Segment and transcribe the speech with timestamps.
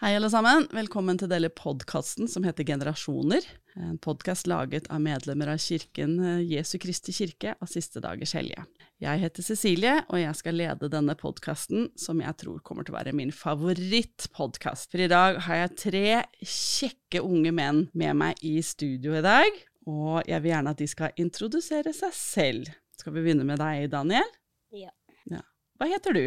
[0.00, 0.64] Hei, alle sammen.
[0.72, 3.44] Velkommen til denne podkasten som heter Generasjoner.
[3.76, 8.64] En podkast laget av medlemmer av kirken eh, Jesu Kristi kirke av Siste dagers hellige.
[9.04, 12.96] Jeg heter Cecilie, og jeg skal lede denne podkasten, som jeg tror kommer til å
[12.96, 14.88] være min favorittpodkast.
[14.88, 19.62] For i dag har jeg tre kjekke unge menn med meg i studio i dag,
[19.84, 22.74] og jeg vil gjerne at de skal introdusere seg selv.
[22.96, 24.36] Skal vi begynne med deg, Daniel?
[24.72, 24.96] Ja.
[25.28, 25.44] ja.
[25.76, 26.24] Hva heter du?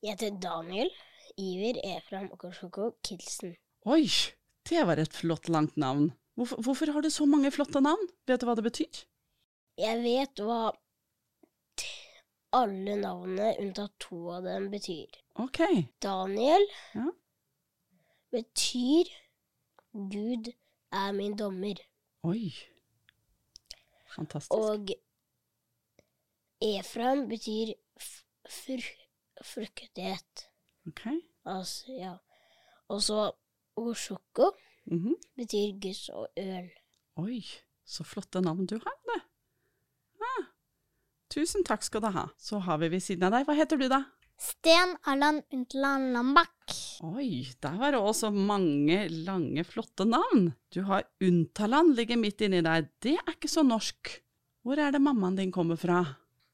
[0.00, 0.88] Jeg heter Daniel.
[1.38, 3.56] Iver Efram Okosjoko Kilsen.
[3.86, 4.06] Oi,
[4.68, 6.12] det var et flott, langt navn.
[6.34, 8.08] Hvorfor, hvorfor, har du så mange flotte navn?
[8.26, 9.02] Vet du hva det betyr?
[9.80, 10.72] Jeg vet hva
[12.52, 15.08] alle navnene unntatt to av dem betyr.
[15.40, 15.60] Ok.
[16.04, 17.08] Daniel ja.
[18.32, 19.08] betyr
[19.92, 20.52] Gud
[20.92, 21.80] er min dommer.
[22.28, 22.52] Oi.
[24.12, 24.52] Fantastisk.
[24.52, 24.92] Og
[26.62, 28.84] Efram betyr fr
[29.42, 30.48] fruktighet.
[30.86, 31.06] Ok.
[31.44, 32.16] Altså, ja.
[32.88, 33.32] Og så
[33.76, 34.52] Oshoko
[34.84, 35.14] mm -hmm.
[35.36, 36.70] betyr guss og øl.
[37.16, 37.44] Oi,
[37.84, 39.22] så flotte navn du har, det.
[40.20, 40.44] Ah,
[41.30, 42.28] tusen takk skal du ha.
[42.38, 44.04] Så har vi ved siden av deg, hva heter du da?
[44.42, 46.74] Sten Allan Untland Lambakk.
[47.02, 50.52] Oi, der var det også mange lange, flotte navn.
[50.74, 52.88] Du har Untaland ligger midt inni deg.
[53.02, 54.22] Det er ikke så norsk.
[54.62, 56.02] Hvor er det mammaen din kommer fra?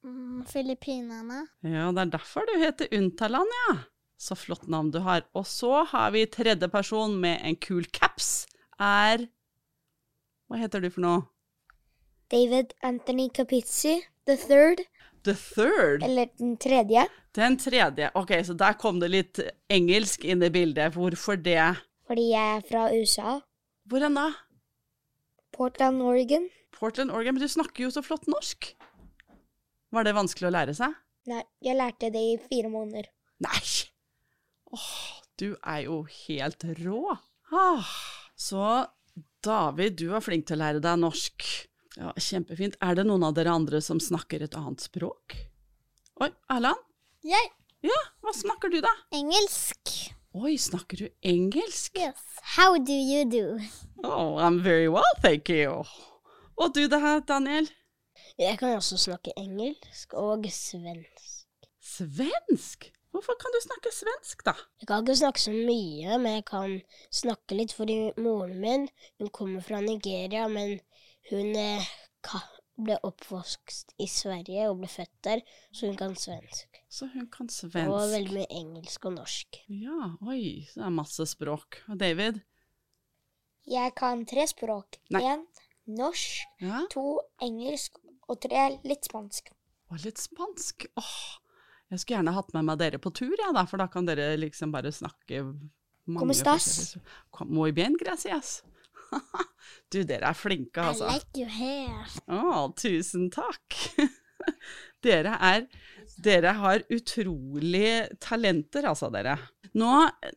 [0.04, 1.46] Mm, Filippinene.
[1.62, 3.76] Ja, det er derfor du heter Untaland, ja.
[4.18, 5.24] Så flott navn du har.
[5.38, 8.46] Og så har vi tredje person med en kul caps.
[8.78, 9.28] Er
[10.48, 11.26] Hva heter du for noe?
[12.32, 14.82] David Anthony Capizzi, the third.
[15.24, 16.02] The third?
[16.04, 17.06] Eller den tredje.
[17.36, 18.10] Den tredje.
[18.14, 19.40] Ok, så der kom det litt
[19.72, 20.94] engelsk inn i bildet.
[20.96, 21.76] Hvorfor det?
[22.08, 23.38] Fordi jeg er fra USA.
[23.88, 24.28] Hvor enn da?
[25.56, 26.48] Portland, Oregon.
[26.76, 27.36] Portland, Oregon.
[27.36, 28.72] Men du snakker jo så flott norsk.
[29.92, 30.96] Var det vanskelig å lære seg?
[31.28, 33.08] Nei, jeg lærte det i fire måneder.
[33.44, 33.87] Nei!
[34.74, 34.90] Åh,
[35.40, 37.16] du er jo helt rå.
[37.54, 37.88] Ah,
[38.36, 38.86] så
[39.44, 41.46] David, du er flink til å lære deg norsk.
[41.98, 42.76] Ja, Kjempefint.
[42.84, 45.34] Er det noen av dere andre som snakker et annet språk?
[46.22, 46.82] Oi, Erland?
[47.26, 47.50] Jeg.
[47.86, 48.90] Ja, hva snakker du, da?
[49.14, 49.94] Engelsk.
[50.38, 51.96] Oi, snakker du engelsk?
[51.98, 52.20] Yes.
[52.56, 53.58] How do you do?
[54.04, 55.82] Oh, I'm very well, thank you.
[56.58, 57.70] Og du da, Daniel?
[58.38, 61.66] Jeg kan også snakke engelsk og svensk.
[61.82, 62.90] Svensk?
[63.18, 64.52] Hvorfor kan du snakke svensk, da?
[64.78, 66.74] Jeg kan ikke snakke så mye, men jeg kan
[67.10, 68.84] snakke litt fordi moren min
[69.18, 70.76] hun kommer fra Nigeria, men
[71.32, 71.88] hun eh,
[72.78, 75.42] ble oppvokst i Sverige og ble født der,
[75.74, 76.78] så hun kan svensk.
[76.86, 77.90] Så hun kan svensk.
[77.90, 79.58] Og veldig mye engelsk og norsk.
[79.66, 81.80] Ja, oi, så det er masse språk.
[81.90, 82.38] Og David?
[83.66, 85.00] Jeg kan tre språk.
[85.10, 85.42] Én
[85.90, 86.84] norsk, ja?
[86.94, 87.98] to engelsk
[88.30, 89.50] og tre litt spansk.
[89.90, 90.86] Og litt spansk?
[91.02, 91.18] Åh,
[91.88, 94.32] jeg skulle gjerne hatt med meg dere på tur, ja, da, for da kan dere
[94.40, 95.44] liksom bare snakke
[96.08, 96.96] mange stas?
[97.48, 98.62] Muy bien, gracias.
[99.92, 101.08] du, dere er flinke, altså.
[101.08, 102.16] I like your hair.
[102.28, 103.78] Å, tusen takk.
[105.06, 105.68] dere er
[106.24, 109.36] Dere har utrolig talenter, altså, dere.
[109.78, 109.90] Nå,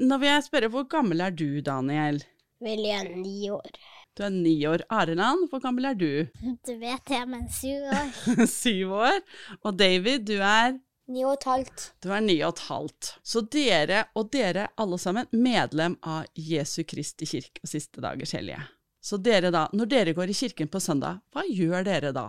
[0.03, 2.19] nå vil jeg spørre, hvor gammel er du, Daniel?
[2.61, 3.79] Vel, jeg er ni år.
[4.17, 4.83] Du er ni år.
[4.91, 6.11] Areland, hvor gammel er du?
[6.67, 8.45] Du vet jeg, men syv år.
[8.51, 9.21] syv år.
[9.63, 10.75] Og David, du er
[11.11, 11.85] Ni og et halvt.
[12.03, 13.15] Du er ni og et halvt.
[13.23, 18.61] Så dere, og dere alle sammen, medlem av Jesu Kristi kirke og Siste dagers hellige.
[19.01, 22.27] Så dere da, når dere går i kirken på søndag, hva gjør dere da?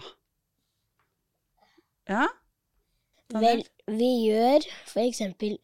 [2.11, 2.27] Ja?
[3.33, 5.55] Vel, vi gjør for eksempel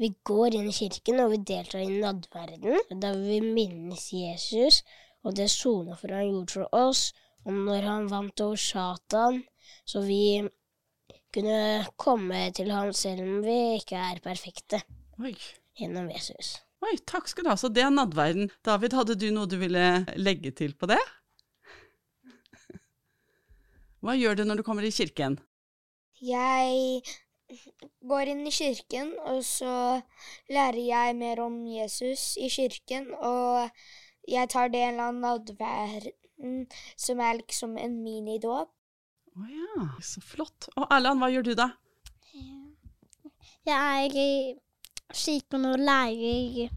[0.00, 4.80] Vi går inn i kirken, og vi deltar i nadverden, Da vi minnes Jesus
[5.22, 7.12] og det sona for han gjorde for oss,
[7.46, 9.42] og når han vant over Satan,
[9.86, 10.42] så vi
[11.34, 14.82] kunne komme til ham selv om vi ikke er perfekte.
[15.22, 15.34] Oi.
[15.78, 16.58] Gjennom Jesus.
[16.82, 17.56] Oi, takk skal du ha.
[17.56, 18.50] Så det er nadverden.
[18.66, 21.00] David, hadde du noe du ville legge til på det?
[24.02, 25.38] Hva gjør du når du kommer i kirken?
[26.22, 27.02] Jeg
[28.10, 30.00] går inn i kirken, og så
[30.50, 33.70] lærer jeg mer om Jesus i kirken, og
[34.28, 36.66] jeg tar del av nadverden,
[36.98, 38.72] som er liksom en minidåp.
[39.32, 40.68] Å oh ja, så flott.
[40.76, 41.70] Og Erland, hva gjør du da?
[43.62, 44.32] Jeg er i
[45.14, 46.72] kirken og lærer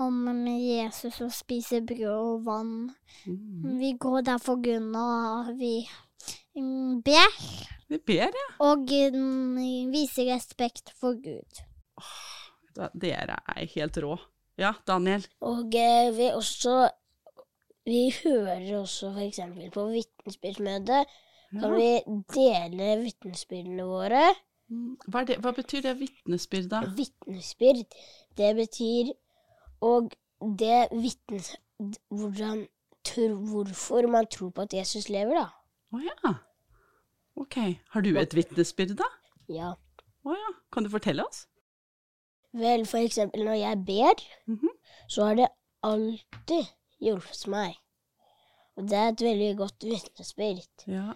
[0.00, 2.76] om Jesus og spiser brød og vann.
[3.26, 3.78] Mm.
[3.80, 5.74] Vi går der for grunn av vi
[7.04, 7.36] ber.
[7.92, 8.46] Vi ber, ja.
[8.64, 9.58] Og um,
[9.92, 11.62] viser respekt for Gud.
[12.00, 14.16] Oh, dere er helt rå.
[14.60, 15.24] Ja, Daniel?
[15.44, 16.88] Og eh, vi også
[17.88, 19.40] Vi hører også f.eks.
[19.74, 21.08] på vitnesbyrdsmøtet.
[21.60, 21.88] Kan vi
[22.32, 24.22] dele vitnesbyrdene våre?
[25.12, 26.80] Hva, det, hva, betyr det vitnesbyrd, da?
[26.96, 27.82] Vitnesbyrd,
[28.38, 29.10] det betyr
[29.84, 30.14] Og
[30.58, 31.50] det vitnes
[32.08, 32.62] hvordan,
[33.04, 35.48] tror, Hvorfor man tror på at Jesus lever, da.
[35.92, 36.34] Å ja.
[37.36, 37.56] Ok.
[37.92, 39.08] Har du et vitnesbyrd, da?
[39.52, 39.74] Ja.
[40.24, 40.52] Å ja.
[40.72, 41.46] Kan du fortelle oss?
[42.52, 44.70] Vel, for eksempel når jeg ber, Mhm.
[45.08, 45.48] så har det
[45.82, 46.68] alltid
[47.00, 47.76] hjulpet meg.
[48.76, 50.86] Og det er et veldig godt vitnesbyrd.
[50.86, 51.12] Ja.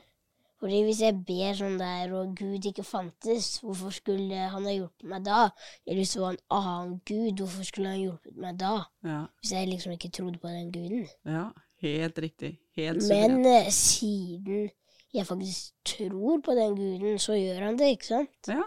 [0.61, 5.05] Fordi hvis jeg ber sånn der, og Gud ikke fantes, hvorfor skulle han ha hjulpet
[5.11, 5.51] meg da?
[5.85, 8.73] Eller hvis det var en annen Gud, hvorfor skulle han hjulpet meg da?
[9.05, 9.21] Ja.
[9.43, 11.07] Hvis jeg liksom ikke trodde på den guden.
[11.29, 11.47] ja.
[11.85, 12.55] Helt riktig.
[12.73, 14.71] Helt Men eh, siden
[15.13, 18.49] jeg faktisk tror på den guden, så gjør han det, ikke sant?
[18.49, 18.63] Ja.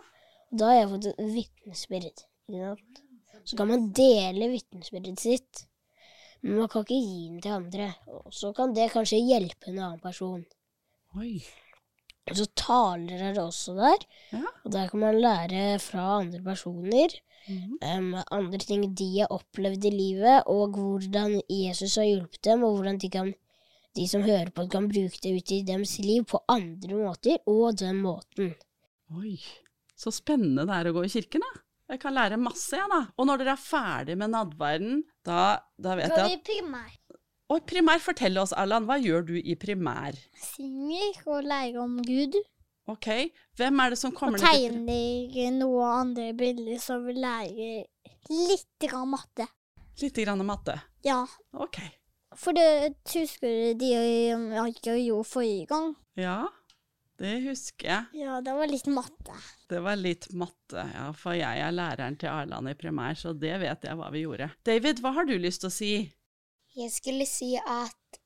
[0.51, 2.21] Og da har jeg fått et vitnesbyrd.
[3.49, 5.63] Så kan man dele vitnesbyrdet sitt,
[6.41, 7.89] men man kan ikke gi den til andre.
[8.13, 10.45] Og så kan det kanskje hjelpe en annen person.
[11.17, 11.39] Oi.
[12.29, 14.43] Og så taler er det også der, Ja.
[14.65, 17.09] og der kan man lære fra andre personer.
[17.47, 17.77] mm.
[17.81, 22.75] um, andre ting de har opplevd i livet, og hvordan Jesus har hjulpet dem, og
[22.75, 23.33] hvordan de, kan,
[23.95, 27.79] de som hører på, kan bruke det ut i deres liv på andre måter, og
[27.79, 28.53] den måten.
[29.17, 29.39] Oi.
[29.97, 31.61] Så spennende det er å gå i kirken, da.
[31.89, 33.01] Jeg kan lære masse, jeg, da.
[33.17, 36.91] Og når dere er ferdig med nadverden, da, da vet Går jeg vi at primær?
[37.49, 40.17] Og primær, fortell oss, Erland, hva gjør du i primær?
[40.37, 42.37] Synger og lærer om Gud.
[42.89, 43.07] Ok,
[43.57, 47.87] hvem er det som kommer og til tegner noen andre bilder, så vi lærer
[48.29, 49.45] litt grann matte.
[50.01, 50.77] Litt grann matte.
[51.05, 51.23] Ja,
[51.53, 51.79] Ok.
[52.37, 53.91] for det husker du de
[54.35, 55.95] um, jeg gjorde forrige gang?
[56.17, 56.47] Ja,
[57.19, 58.21] det husker jeg.
[58.21, 59.37] Ja, det var litt matte.
[59.69, 63.57] Det var litt matte, ja, for jeg er læreren til Erland i primær, så det
[63.61, 64.51] vet jeg hva vi gjorde.
[64.65, 65.91] David, hva har du lyst til å si?
[66.75, 68.19] Jeg skulle si at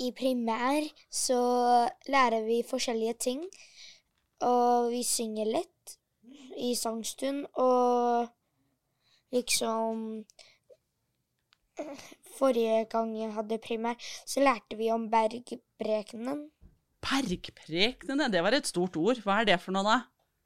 [0.00, 1.40] i primær så
[2.08, 3.44] lærer vi forskjellige ting.
[4.40, 5.96] Og vi synger litt
[6.56, 8.28] i sangstund, og
[9.32, 10.24] liksom
[12.36, 13.96] Forrige gang jeg hadde primær,
[14.28, 16.42] så lærte vi om bergprekenen.
[17.00, 19.20] Bergprekenen, det var et stort ord.
[19.24, 19.96] Hva er det for noe, da?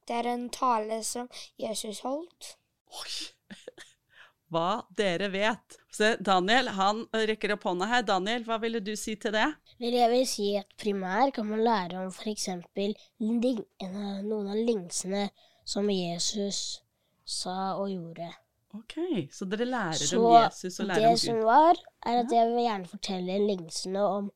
[0.06, 1.26] Det er en tale som
[1.58, 2.54] Jesus holdt.
[3.00, 3.14] Oi!
[4.54, 5.78] Hva dere vet.
[5.94, 8.02] Se, Daniel, han rekker opp hånda her.
[8.02, 9.46] Daniel, hva ville du si til det?
[9.78, 15.28] Vel, jeg vil si at primær kan man lære om eksempel noen av lignelsene
[15.64, 16.80] som Jesus
[17.22, 18.26] sa og gjorde.
[18.74, 18.96] Ok,
[19.30, 21.20] så dere lærer Så om Jesus og lærer om Gud?
[21.22, 21.78] Så det som var,
[22.10, 24.30] er at jeg vil gjerne fortelle lignelsene om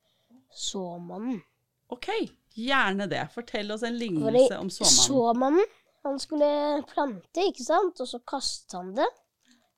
[0.54, 1.40] såmannen.
[1.90, 2.12] Ok,
[2.54, 3.24] gjerne det.
[3.34, 5.06] Fortell oss en lignelse om såmannen.
[5.10, 5.72] såmannen,
[6.06, 6.50] han skulle
[6.94, 9.08] plante, ikke sant, og så kastet han det.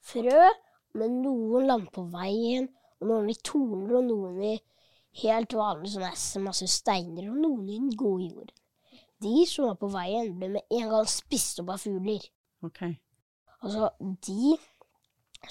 [0.04, 0.50] Frø,
[0.98, 2.68] men noen lander på veien,
[3.00, 4.54] og noen i torner, og noen i
[5.22, 8.56] helt vanlig sånn ess, masse steiner, og noen i den gode jorden.
[9.20, 12.26] De som var på veien, ble med en gang spist opp av fugler.
[12.64, 12.82] Ok,
[13.60, 14.54] Altså, de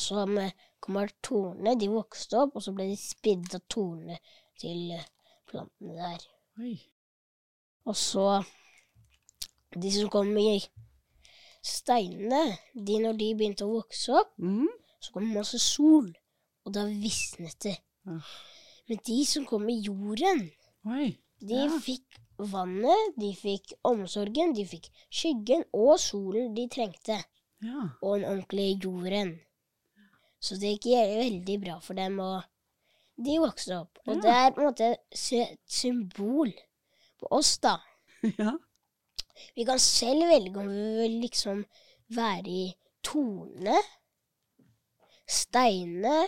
[0.02, 4.18] som eh, kom av tornene, de vokste opp, og så ble de spidd av tornene
[4.58, 5.06] til eh,
[5.50, 6.26] plantene der.
[6.62, 6.74] oi.
[7.86, 8.44] Og så
[9.70, 10.58] De som kom i
[11.62, 14.66] steinene, de når de begynte å vokse opp, Mm.
[15.00, 16.10] Så kom det masse sol,
[16.66, 17.78] og da visnet det.
[18.90, 20.50] Men de som kom i jorden,
[20.90, 21.80] Oi, de Ja.
[21.80, 27.20] fikk vannet, de fikk omsorgen, de fikk skyggen og solen de trengte.
[27.62, 27.90] ja.
[28.02, 29.34] og den ordentlige jorden.
[30.40, 30.86] Så det gikk
[31.20, 32.44] veldig bra for dem, og
[33.18, 34.00] de vokste opp.
[34.08, 36.54] Og det er på en måte et symbol
[37.20, 37.74] på oss, da.
[38.40, 38.54] ja.
[39.56, 41.66] Vi kan selv velge om vi vil liksom
[42.16, 42.64] være i
[43.04, 43.76] tornene,
[45.30, 46.24] steinene,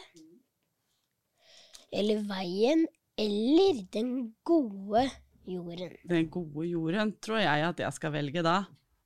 [1.92, 2.86] eller veien,
[3.20, 4.12] eller den
[4.48, 5.08] gode
[5.50, 5.96] jorden.
[6.10, 8.60] Den gode jorden tror jeg at jeg skal velge da.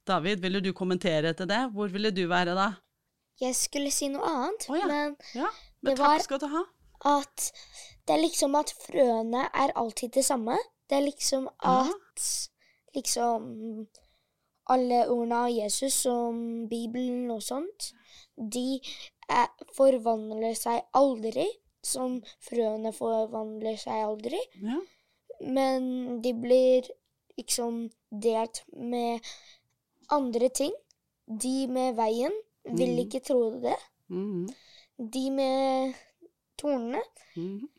[0.05, 1.63] David, ville du kommentere til det?
[1.73, 2.67] Hvor ville du være da?
[3.41, 4.85] Jeg skulle si noe annet, oh, ja.
[4.87, 5.47] men Ja,
[5.81, 6.61] men Det var- skal du ha.
[7.17, 7.51] at
[8.07, 10.55] det er liksom at frøene er alltid det samme.
[10.89, 12.49] Det er liksom at
[12.95, 13.87] liksom
[14.69, 17.91] alle ordene av Jesus, som Bibelen og sånt,
[18.37, 18.79] de
[19.75, 21.47] forvandler seg aldri,
[21.85, 24.39] som frøene forvandler seg aldri.
[24.61, 24.79] Ja.
[25.41, 26.87] Men de blir
[27.37, 29.19] liksom delt med
[30.09, 30.73] andre ting.
[31.27, 32.99] De med veien vil Mhm.
[33.05, 33.77] ikke tro det.
[34.09, 34.47] Mm.
[34.97, 35.93] De med
[36.57, 37.01] tornene
[37.35, 37.69] mm.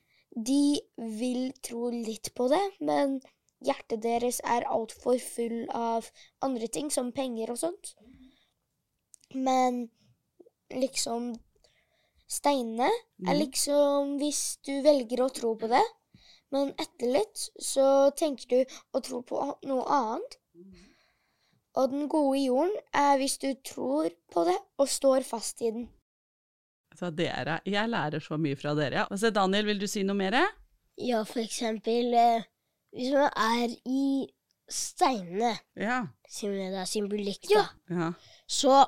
[0.45, 3.21] de vil tro litt på det, men
[3.65, 6.11] hjertet deres er altfor full av
[6.43, 7.95] andre ting, som penger og sånt.
[9.35, 9.91] Men
[10.75, 11.35] liksom
[12.29, 13.39] Steinene er Mhm.
[13.39, 15.83] liksom hvis du velger å tro på det,
[16.51, 20.37] men etter litt så tenker du å tro på noe annet.
[21.77, 25.89] Og den gode jorden er hvis du tror på det og står fast i den.
[26.99, 29.07] Så dere, jeg lærer så mye fra dere.
[29.07, 29.31] Ja.
[29.31, 30.33] Daniel, vil du si noe mer?
[30.97, 32.43] Ja, for eksempel eh,
[32.93, 34.27] hvis man er i
[34.69, 36.07] steinene, Ja.
[36.29, 38.13] siden det er symbolikk, da, ja.
[38.49, 38.85] så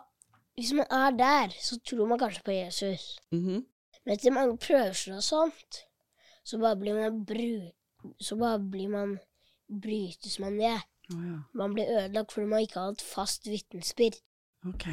[0.58, 3.04] hvis man er der, så tror man kanskje på Jesus.
[3.32, 3.64] Mhm.
[4.04, 5.82] Men etter mange prøvelser og sånt,
[6.44, 7.70] så bare blir man bru...
[8.22, 9.16] Så bare blir man
[9.68, 10.80] brytes man ned.
[11.12, 11.38] Oh, ja.
[11.54, 14.16] Man blir ødelagt fordi man ikke har et fast vitnesbyrd.
[14.68, 14.86] Ok.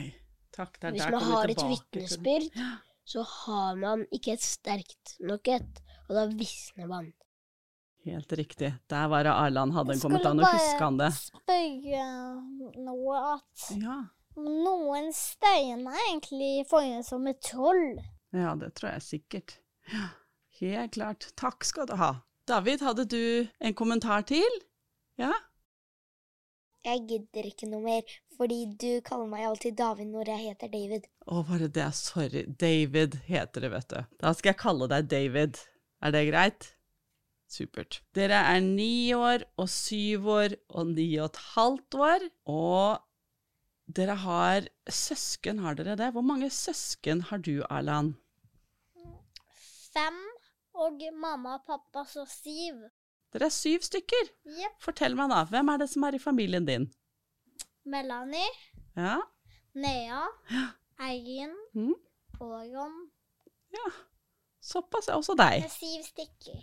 [0.55, 0.77] Takk.
[0.81, 2.71] Der, Hvis man har et vitnesbyrd, Ja.
[3.05, 7.13] så har man ikke et sterkt nok et, og da visner man.
[8.05, 8.73] Helt riktig.
[8.89, 10.33] Der var det Arland hadde en an, og kommentar.
[10.37, 10.51] Nå det?
[10.53, 11.11] husker han det.
[11.13, 12.05] Spørre
[12.85, 13.97] noe at Ja.
[14.39, 17.97] Noen steiner er egentlig formet som et troll.
[18.35, 19.57] ja, det tror jeg sikkert.
[19.91, 20.09] Ja,
[20.59, 21.25] Helt klart.
[21.35, 22.13] Takk skal du ha.
[22.47, 24.61] David, hadde du en kommentar til?
[25.19, 25.33] Ja?
[26.85, 31.07] Jeg gidder ikke noe mer, fordi du kaller meg alltid David når jeg heter David.
[31.25, 31.87] Å, bare det.
[31.97, 32.45] Sorry.
[32.61, 33.99] David heter det, vet du.
[34.21, 35.59] Da skal jeg kalle deg David.
[36.05, 36.69] Er det greit?
[37.51, 37.99] Supert.
[38.15, 43.01] Dere er ni år og syv år og ni og et halvt år, og
[43.87, 46.11] dere har søsken, har dere det?
[46.15, 48.15] Hvor mange søsken har du, Erland?
[49.93, 50.17] Fem
[50.75, 52.81] og mamma og pappa så syv.
[53.33, 54.29] Dere er syv stykker.
[54.47, 54.79] Yep.
[54.83, 56.89] Fortell meg da, hvem er det som er i familien din?
[57.85, 58.49] Melanie,
[58.95, 59.17] Ja?
[59.75, 60.65] Nea, Ja.
[60.99, 61.95] Eirin, Mhm.
[62.39, 63.09] Åron.
[63.73, 63.89] Ja.
[64.61, 65.63] Såpass også deg.
[65.63, 66.61] Det er syv stykker.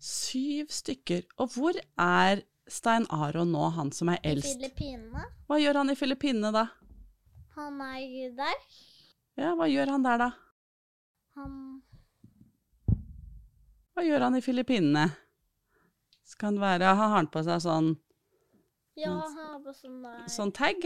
[0.00, 1.22] Syv stykker.
[1.36, 4.50] Og hvor er Stein Aron nå, han som er eldst?
[4.50, 4.58] I?
[4.58, 5.24] Filippinene.
[5.48, 6.66] Hva gjør han i Filippinene, da?
[7.56, 8.60] Han er der.
[9.38, 10.28] Ja, hva gjør han der, da?
[11.38, 11.56] Han
[13.94, 15.08] Hva gjør han i Filippinene?
[16.28, 17.92] Skal han være Har han på seg sånn,
[18.98, 20.84] Ja, han har på sånn der sånn tag?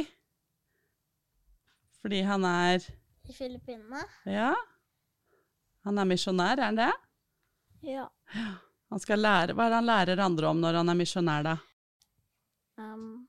[2.02, 2.84] Fordi han er
[3.28, 4.02] i Filippinene.
[4.26, 4.52] Ja?
[5.86, 6.92] Han er misjonær, er han det?
[7.86, 8.06] Ja.
[8.92, 11.56] Han skal lære Hva er det han lærer andre om når han er misjonær, da?
[12.80, 13.28] Um.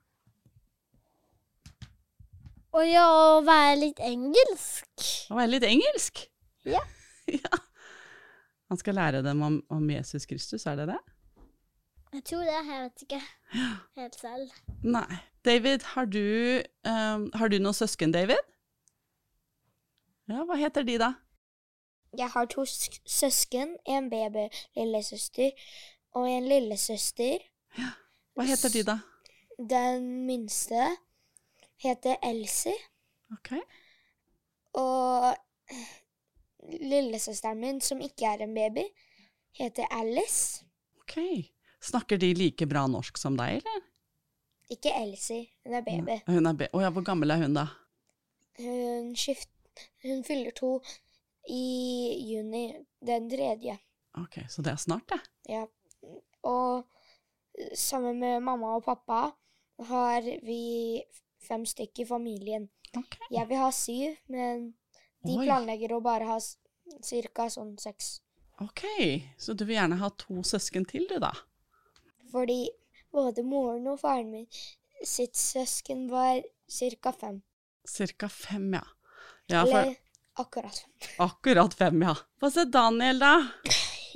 [2.73, 5.07] Og ja, å være litt engelsk.
[5.29, 6.23] Å være litt engelsk?
[6.65, 6.81] Ja.
[7.43, 7.59] ja.
[8.71, 11.01] Han skal lære dem om, om Jesus Kristus, er det det?
[12.13, 12.55] Jeg tror det.
[12.55, 13.21] Jeg vet ikke
[13.99, 14.57] helt selv.
[14.85, 15.19] Nei.
[15.45, 16.23] David, har du,
[16.87, 18.39] um, har du noen søsken, David?
[20.31, 21.11] Ja, hva heter de, da?
[22.15, 24.45] Jeg har to sk- søsken, en baby
[24.77, 25.51] lillesøster
[26.15, 27.41] og en lillesøster.
[28.37, 28.97] Hva heter de, da?
[29.69, 30.87] Den minste
[31.83, 32.73] heter Elsie,
[33.31, 33.51] Ok.
[34.73, 35.35] og
[36.81, 38.83] lillesøsteren min, som ikke er en baby,
[39.59, 40.65] heter Alice.
[41.01, 41.17] ok.
[41.83, 43.81] Snakker de like bra norsk som deg, eller?
[44.71, 46.19] Ikke Elsie, hun er baby.
[46.27, 47.65] Hun er be Å ja, hvor gammel er hun, da?
[48.59, 49.49] Hun, skift,
[50.03, 50.77] hun fyller to
[51.49, 51.59] i
[52.31, 52.69] juni,
[53.05, 53.75] den tredje.
[54.15, 55.19] Ok, så det er snart, det.
[55.49, 55.65] Ja.
[56.47, 56.87] Og
[57.75, 59.25] sammen med mamma og pappa
[59.89, 61.03] har vi
[61.47, 62.69] fem stykker i familien.
[62.97, 63.27] Okay.
[63.31, 64.73] Jeg vil ha syv, men
[65.25, 65.47] de Oi.
[65.47, 66.99] planlegger å bare ha ca.
[67.01, 68.19] cirka sånn seks.
[68.61, 68.83] Ok,
[69.39, 71.31] så du vil gjerne ha to søsken til, du, da?
[72.31, 72.67] Fordi
[73.13, 74.47] både moren og faren min
[75.03, 77.41] sitt søsken var cirka fem.
[77.87, 78.83] Cirka fem, ja.
[79.51, 79.95] Ja, for Eller
[80.39, 81.09] akkurat fem.
[81.27, 82.15] akkurat fem, ja.
[82.39, 83.33] Få se Daniel, da.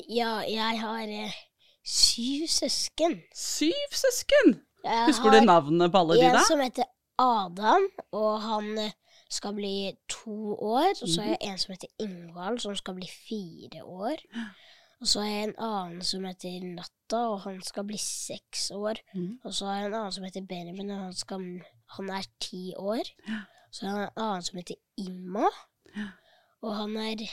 [0.07, 1.41] Ja, jeg har eh,
[1.83, 3.19] syv søsken.
[3.35, 4.59] Syv søsken!
[4.83, 6.39] Jeg Husker du navnene på alle de, da?
[6.39, 8.93] en som heter Adam, og han eh,
[9.29, 10.93] skal bli to år.
[11.01, 14.23] Og så har jeg en som heter Ingvald, som skal bli fire år.
[15.01, 19.01] Og så har jeg en annen som heter Natta, og han skal bli seks år.
[19.13, 19.39] Mhm.
[19.43, 21.45] Og så har jeg en annen som heter Benjamin, og han, skal,
[21.97, 23.11] han er ti år.
[23.71, 25.51] Så har jeg en annen som heter Imma,
[26.61, 27.27] og han er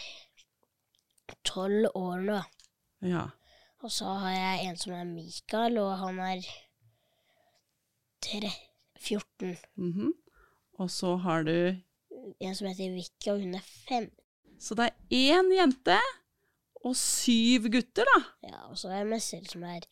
[1.45, 2.43] tolv år nå.
[3.05, 3.29] Ja.
[3.85, 6.45] Og så har jeg en som er Mikael, og han er
[8.25, 8.51] tre,
[9.01, 9.57] 14.
[9.77, 10.13] mhm.
[10.83, 11.55] Og så har du
[12.41, 14.07] En som heter Vicky, og hun er fem.
[14.59, 15.97] Så det er én jente
[16.85, 18.21] og syv gutter, da.
[18.49, 19.85] Ja, og så er jeg meg selv som er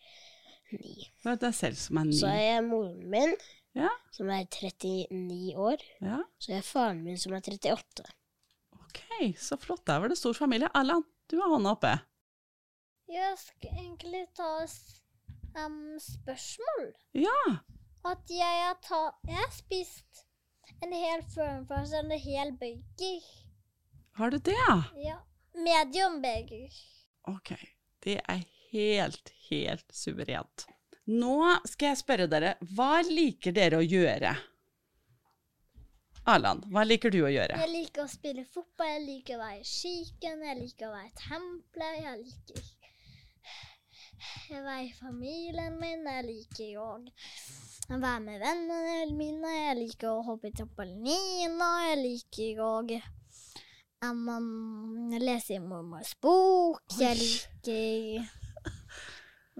[0.73, 0.95] ni.
[1.23, 2.17] Det er deg selv som er ni.
[2.17, 3.35] Så er jeg moren min,
[3.77, 3.89] Ja.
[4.13, 5.85] som er 39 år.
[6.01, 6.23] Ja.
[6.41, 8.09] Så er jeg faren min, som er 38.
[8.81, 9.03] Ok,
[9.37, 9.85] så flott.
[9.87, 10.69] Der var det stor familie.
[10.75, 11.93] Allan, du har hånda oppe.
[13.13, 14.65] Jeg skal egentlig ta
[15.67, 16.93] um, spørsmål.
[17.15, 17.39] Ja.
[18.09, 20.25] At jeg har, ta, jeg har spist
[20.83, 23.29] en hel førmfars en hel burger.
[24.19, 24.57] Har du det,
[24.99, 25.19] ja?
[25.55, 26.81] Medium burger.
[27.31, 27.55] Ok.
[28.03, 28.43] Det er
[28.73, 30.67] helt, helt suverent.
[31.07, 34.35] Nå skal jeg spørre dere, hva liker dere å gjøre?
[36.31, 37.59] Arland, hva liker du å gjøre?
[37.59, 41.09] Jeg liker å spille fotball, jeg liker å være i kirken, jeg liker å være
[41.09, 42.55] i tempelet, jeg liker
[44.55, 46.89] å være i familien min, jeg liker å
[48.01, 52.71] være med vennene mine, jeg liker å hoppe i trampolina, jeg liker å
[54.09, 58.31] um, lese i mormors bok, jeg liker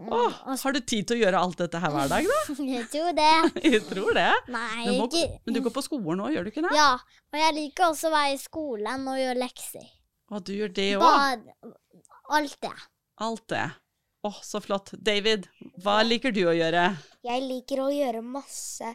[0.03, 2.55] Oh, har du tid til å gjøre alt dette her hver dag, da?
[2.65, 3.33] Jeg tror det.
[3.75, 4.31] Jeg tror det.
[4.51, 5.09] Nei, Du må,
[5.45, 6.73] men du går på skolen òg, gjør du ikke det?
[6.79, 9.85] Ja, og jeg liker også å være i skolen og gjøre lekser.
[10.33, 11.45] Og du gjør det òg?
[12.33, 12.73] Alt det.
[13.21, 13.67] Alt det.
[14.25, 14.93] Åh, så flott.
[15.03, 15.49] David,
[15.83, 16.83] hva liker du å gjøre?
[17.27, 18.93] Jeg liker å gjøre masse.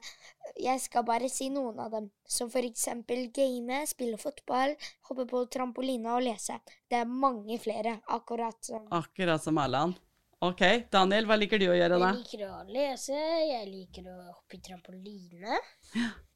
[0.56, 2.06] Jeg skal bare si noen av dem.
[2.24, 4.78] Som for eksempel game, spille fotball,
[5.10, 6.56] hoppe på trampolina og lese.
[6.88, 10.00] Det er mange flere, akkurat som Akkurat som Erland.
[10.48, 10.62] Ok,
[10.94, 12.14] Daniel, hva liker du å gjøre da?
[12.14, 13.20] Jeg liker å lese,
[13.50, 15.60] jeg liker å hoppe i trampoline.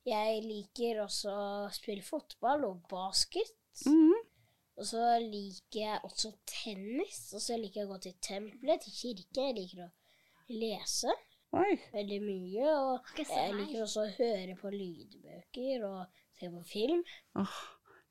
[0.10, 3.55] Jeg liker også å spille fotball og basket.
[3.86, 4.20] Mhm.
[4.81, 7.19] Og så liker jeg også tennis.
[7.38, 9.43] Og så liker jeg å gå til tempelet, til kirken.
[9.45, 9.91] Jeg liker å
[10.57, 11.13] lese
[11.53, 11.75] Oi.
[11.93, 12.71] veldig mye.
[12.79, 17.03] Og jeg liker også å høre på lydbøker og se på film.
[17.38, 17.59] Oh.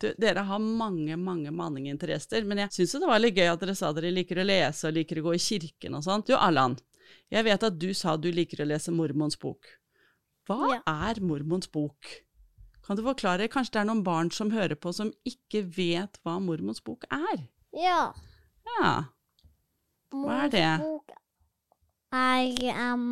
[0.01, 3.75] du, dere har mange, mange manninginteresser, men jeg syns det var litt gøy at dere
[3.77, 6.31] sa dere liker å lese og liker å gå i kirken og sånt.
[6.31, 6.79] Du, Allan,
[7.35, 9.67] jeg vet at du sa du liker å lese mormons bok.
[10.49, 10.81] Hva Ja.
[11.11, 12.15] er mormons bok?
[12.91, 13.47] Kan du forklare?
[13.47, 17.45] Kanskje det er noen barn som hører på som ikke vet hva mormons bok er?
[17.79, 18.09] Ja.
[18.67, 18.89] Ja.
[20.11, 20.63] Hva er det?
[20.81, 21.13] Mormons Bok
[22.19, 23.05] er um,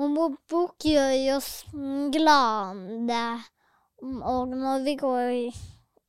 [0.00, 1.50] Mormons bok gjør oss
[2.16, 3.18] glade.
[4.08, 5.44] Og når vi går i,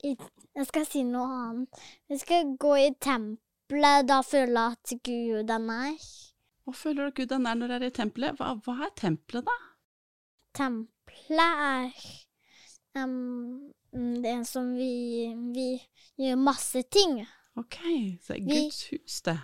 [0.08, 1.84] i Jeg skal si noe annet.
[2.08, 6.08] Vi skal gå i tempelet, da føler jeg at Gud er nær.
[6.64, 8.40] Hva føler du Gud er nær når du er i tempelet?
[8.40, 9.60] Hva, hva er tempelet, da?
[10.56, 11.01] Tempelet
[11.40, 11.92] er
[12.96, 13.72] um,
[14.24, 14.92] det som vi
[15.56, 15.68] Vi
[16.22, 17.22] gjør masse ting.
[17.60, 17.78] Ok,
[18.24, 19.38] så det er Vi- Guds hus, det.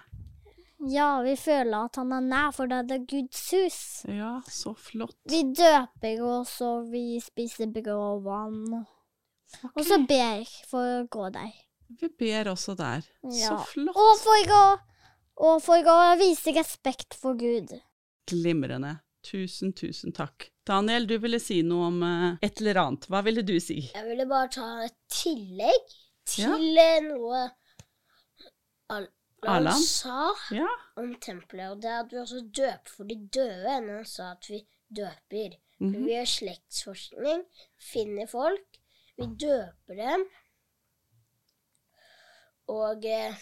[0.89, 3.79] Ja, vi føler at han er nær, for det er Guds hus.
[4.07, 5.15] Ja, så flott.
[5.25, 8.85] Vi døper oss, og vi spiser brød og vann.
[9.74, 11.51] Og så ber ber for å gå der.
[11.89, 13.01] Vi ber også der.
[13.24, 13.96] Så flott.
[13.96, 14.63] Og for å,
[15.48, 17.74] og for å vise respekt for Gud.
[18.27, 19.00] Glimrende.
[19.27, 20.48] Tusen, tusen takk.
[20.68, 23.07] Daniel, du ville si noe om eh, et eller annet.
[23.11, 23.81] Hva ville du si?
[23.92, 25.96] Jeg ville bare ta et tillegg
[26.27, 27.00] til ja.
[27.03, 27.42] noe
[28.96, 29.07] Al
[29.48, 33.68] Alan sa Ja, om tempelet, og det er at vi også døper for de døde.
[33.70, 35.57] Han sa at vi døper.
[35.83, 35.94] mhm.
[35.94, 37.44] Vi gjør slektsforskning,
[37.92, 38.79] finner folk,
[39.20, 40.25] vi døper dem.
[42.68, 43.37] Og eh,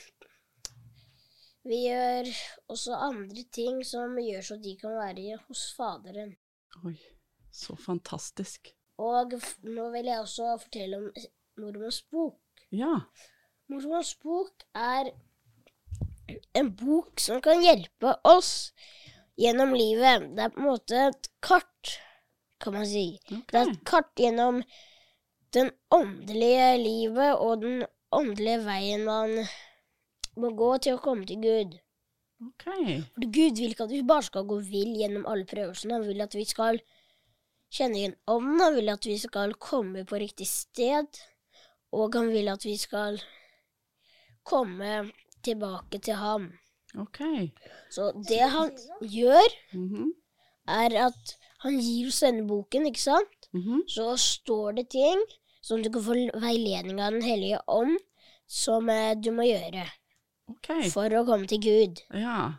[1.65, 2.29] vi gjør
[2.71, 6.35] også andre ting som gjør så de kan være hos Faderen.
[6.85, 6.95] Oi,
[7.51, 8.73] så fantastisk.
[9.01, 9.33] Og
[9.67, 11.09] nå vil jeg også fortelle om
[11.59, 12.39] Mormors bok.
[12.71, 12.99] Ja,
[13.71, 15.09] Mormors bok er
[16.53, 18.73] en bok som kan hjelpe oss
[19.39, 20.29] gjennom livet.
[20.35, 21.95] Det er på en måte et kart,
[22.61, 23.07] kan man si.
[23.25, 23.41] Okay.
[23.51, 24.61] Det er et kart gjennom
[25.55, 29.37] den åndelige livet og den åndelige veien man
[30.37, 31.77] må gå til å komme til Gud.
[32.47, 32.65] ok.
[33.15, 35.93] For Gud vil ikke at vi bare skal gå vill gjennom alle prøvelsene.
[35.99, 36.79] Han vil at vi skal
[37.71, 38.59] kjenne igjen ånden.
[38.61, 41.07] Han vil at vi skal komme på riktig sted.
[41.95, 43.21] Og han vil at vi skal
[44.43, 45.11] komme
[45.45, 46.49] tilbake til ham.
[46.99, 47.19] Ok.
[47.91, 48.71] Så det han
[49.01, 50.13] gjør, Mhm,
[50.67, 53.49] er at han gir oss denne boken, ikke sant?
[53.53, 53.83] mhm.
[53.87, 55.21] Så står det ting
[55.61, 57.97] som du kan få veiledning av Den hellige ånd,
[58.47, 59.85] som eh, du må gjøre
[60.51, 60.71] Ok.
[60.93, 62.01] for å komme til Gud.
[62.13, 62.53] Ja,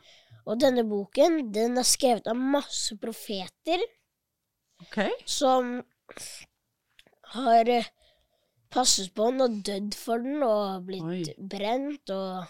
[0.46, 3.82] Og denne boken den er skrevet av masse profeter
[4.82, 5.10] okay.
[5.26, 5.80] som
[7.34, 7.88] har eh,
[8.70, 11.48] passet på den og dødd for den og blitt Oi.
[11.50, 12.12] brent.
[12.14, 12.46] Og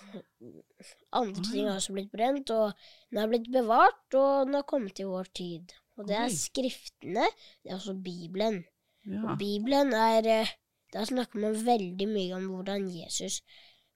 [1.12, 1.48] andre Oi.
[1.50, 2.52] ting har også blitt brent.
[2.52, 2.72] Og
[3.10, 5.74] den har blitt bevart, og den har kommet til vår tid.
[5.96, 6.24] Og det Oi.
[6.26, 7.28] er skriftene.
[7.62, 8.64] Det er også Bibelen.
[9.06, 10.54] Ja, Og Bibelen er eh,
[10.92, 13.40] Der snakker man veldig mye om hvordan Jesus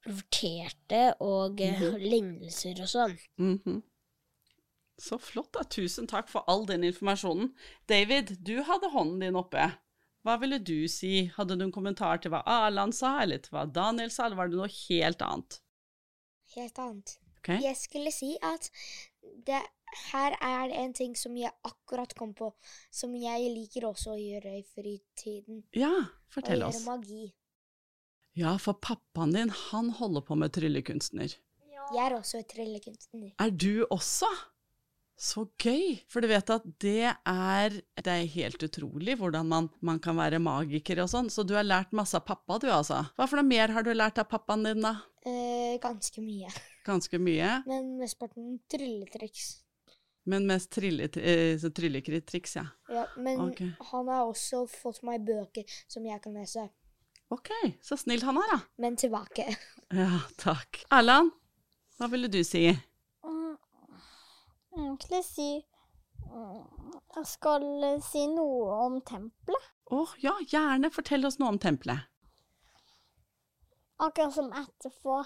[0.05, 3.17] profeterte og mm lignelser og sånn.
[3.41, 3.81] mhm.
[5.01, 5.63] Så flott, da.
[5.65, 7.55] Tusen takk for all den informasjonen.
[7.89, 9.63] David, du hadde hånden din oppe.
[10.21, 11.23] Hva ville du si?
[11.33, 14.51] Hadde du en kommentar til hva Arland sa, eller til hva Daniel sa, eller var
[14.51, 15.57] det noe helt annet?
[16.55, 17.19] helt annet.
[17.39, 17.61] Okay.
[17.63, 18.69] Jeg skulle si at
[19.47, 19.61] det,
[20.11, 22.51] her er det en ting som jeg akkurat kom på,
[22.93, 25.63] som jeg liker også å gjøre i fritiden.
[25.77, 25.93] Ja,
[26.31, 26.77] fortell oss.
[26.77, 26.89] Å gjøre oss.
[26.89, 27.31] magi.
[28.37, 31.35] Ja, for pappaen din, han holder på med tryllekunstner.
[31.91, 33.33] Jeg er også tryllekunstner.
[33.43, 34.29] Er du også?
[35.21, 35.99] Så gøy!
[36.09, 40.39] For du vet at det er, det er helt utrolig hvordan man, man kan være
[40.41, 41.29] magiker og sånn.
[41.29, 43.03] Så du har lært masse av pappa, du altså.
[43.19, 44.95] Hva for noe mer har du lært av pappaen din, da?
[45.27, 46.49] Eh, ganske mye.
[46.87, 47.59] Ganske mye.
[47.69, 49.51] Men mesteparten trylletriks.
[50.31, 52.65] Men mest trille, eh, så tryllekritt-triks, ja.
[52.89, 53.71] Ja, men okay.
[53.91, 56.67] han har også fått meg bøker som jeg kan lese.
[57.31, 57.49] Ok,
[57.81, 58.59] så snill han er, da.
[58.83, 59.45] Men tilbake.
[59.95, 60.81] Ja, takk.
[60.91, 61.31] Erland,
[61.99, 62.65] hva ville du si?
[63.23, 63.53] Mm,
[64.77, 65.47] Egentlig si
[66.27, 67.65] mm, Jeg skal
[68.03, 69.69] si noe om tempelet.
[69.91, 72.07] Å ja, gjerne fortell oss noe om tempelet.
[74.01, 75.17] Akkurat som etterpå.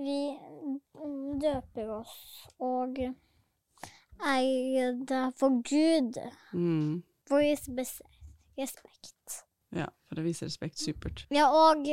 [0.00, 2.14] Vi mm, døper oss
[2.58, 6.18] og er der for Gud.
[6.52, 7.02] Mm.
[7.28, 7.44] For
[7.76, 8.00] bes-
[8.62, 9.40] respekt.
[9.76, 10.78] Ja, for å vise respekt.
[10.82, 11.24] Supert.
[11.30, 11.86] Ja, og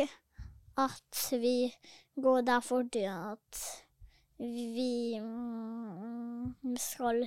[0.77, 1.71] at vi
[2.17, 3.59] går der fordi at
[4.37, 7.23] vi mm, skal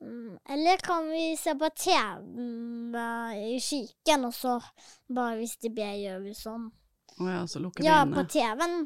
[0.00, 2.98] mm, Eller kan vi se på TV
[3.54, 4.58] i kirken, og så
[5.08, 6.68] bare hvis det ber, gjør vi sånn.
[7.20, 8.26] Å ja, så lukker vi Ja, vi på.
[8.36, 8.76] TV-en,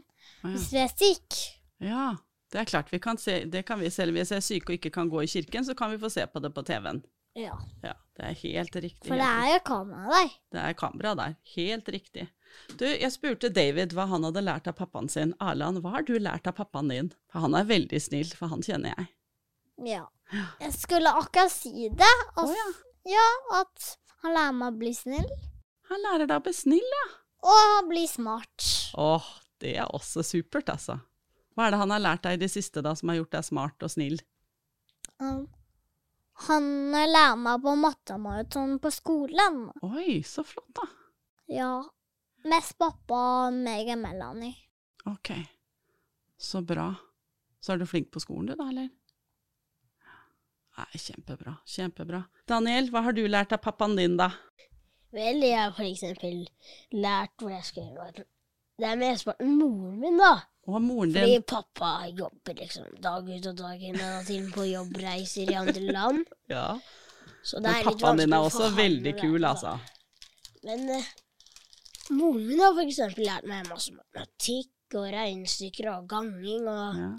[0.44, 1.42] Å hvis vi er syke.
[1.82, 1.90] ja.
[1.90, 2.06] ja,
[2.54, 2.90] det er klart.
[2.94, 4.14] Vi kan se, det kan vi selv.
[4.14, 6.22] Hvis vi er syke og ikke kan gå i kirken, så kan vi få se
[6.30, 7.02] på det på TV-en.
[7.36, 9.09] Ja, Ja, det er helt riktig.
[9.09, 10.33] for det er jo kamera der.
[10.55, 11.37] Det er kamera der.
[11.55, 12.29] Helt riktig.
[12.81, 15.35] Du, jeg spurte David hva han hadde lært av pappaen sin.
[15.42, 17.11] Arland, hva har du lært av pappaen din?
[17.33, 19.09] For han er veldig snill, for han kjenner jeg.
[19.92, 20.07] Ja.
[20.62, 22.14] Jeg skulle akkurat si det.
[22.35, 22.68] Å oh, ja.
[23.12, 23.26] ja,
[23.61, 23.90] at
[24.24, 25.29] han lærer meg å bli snill,
[25.87, 27.05] Han lærer deg å bli snill, ja.
[27.46, 28.64] og bli smart.
[28.98, 29.29] Åh,
[29.62, 30.96] det er også supert, altså.
[31.55, 33.46] Hva er det han har lært deg i det siste, da, som har gjort deg
[33.46, 34.18] smart og snill?
[35.22, 35.46] Um,
[36.46, 39.62] han lærer meg på mattemaraton på skolen.
[39.87, 40.87] Oi, så flott, da.
[41.49, 41.72] Ja.
[42.46, 44.55] Mest pappa, og meg og Melanie.
[45.09, 45.33] Ok,
[46.38, 46.90] så bra.
[47.62, 48.90] Så er du flink på skolen, du da, eller?
[50.77, 52.20] Nei, kjempebra, kjempebra.
[52.46, 54.29] Daniel, hva har du lært av pappaen din, da?
[55.16, 56.42] Vel, jeg har for eksempel
[56.92, 58.25] lært hvor jeg skal gjøre
[58.77, 60.35] Det er mesteparten moren min, da.
[60.66, 64.55] Og moren Fordi pappa jobber liksom dag ut og dag inn, og til og med
[64.57, 66.24] på jobbreiser i andre land.
[66.50, 66.79] Ja.
[67.46, 69.52] Så det Men er litt pappaen din er også veldig kul, da.
[69.52, 69.76] altså.
[70.66, 71.12] Men uh,
[72.11, 77.12] moren min har for eksempel lært meg masse matematikk og regnestykker og ganging og Ja.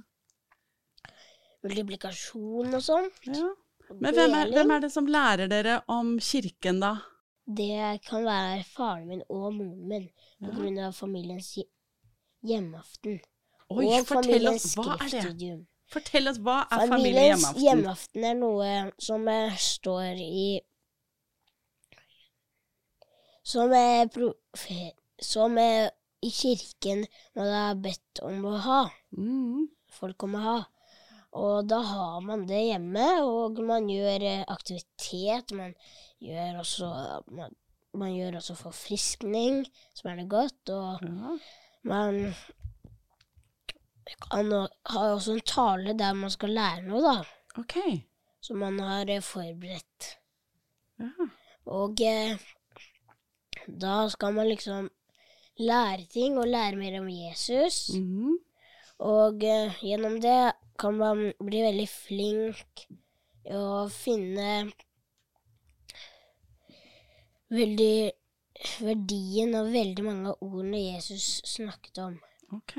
[1.63, 3.23] multiplikasjon og sånt.
[3.31, 3.47] ja.
[4.01, 6.97] Men hvem er, hvem er det som lærer dere om kirken, da?
[7.47, 10.09] Det kan være faren min og moren min
[10.43, 10.55] på Ja.
[10.57, 11.53] grunn av familiens
[12.43, 13.21] hjemmeaften.
[13.69, 15.49] Oi, og fortell oss, hva er det?
[15.91, 17.63] Fortell oss, hva er Familiens familiehjemmeaften?
[17.63, 18.71] hjemmeaften er noe
[19.03, 20.47] som eh, står i
[23.47, 24.91] Som er profe...
[25.23, 27.05] Som er i kirken
[27.37, 28.81] man har bedt om å ha.
[29.17, 29.67] Mm.
[29.93, 30.57] Folk om å ha.
[31.37, 35.53] Og da har man det hjemme, og man gjør eh, aktivitet.
[35.57, 35.73] Man
[36.23, 36.89] gjør også
[37.33, 37.55] Man,
[37.97, 39.63] man gjør også forfriskning,
[39.95, 40.73] som er det godt.
[40.73, 41.37] Og Ja.
[41.87, 42.19] man
[44.21, 44.51] kan
[44.85, 47.17] har også en tale der man skal lære noe, da.
[47.61, 47.77] Ok.
[48.41, 50.13] Som man har eh, forberedt.
[50.99, 51.27] Ja.
[51.67, 52.37] Og eh,
[53.67, 54.89] da skal man liksom
[55.59, 57.89] lære ting, og lære mer om Jesus.
[57.93, 58.37] Mhm.
[58.99, 62.87] Og eh, gjennom det kan man bli veldig flink
[63.45, 64.71] i å finne
[67.53, 68.11] veldig
[68.81, 72.17] verdien av veldig mange av ordene Jesus snakket om.
[72.57, 72.73] Ok.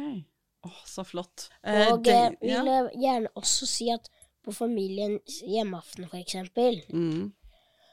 [0.66, 1.48] Åh, så flott.
[1.62, 2.88] Eh, Og det- jeg vil ja.
[2.94, 4.08] gjerne også si at
[4.44, 7.32] på familiens hjemmeaften, for eksempel, Mm.